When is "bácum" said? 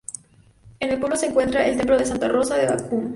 2.65-3.07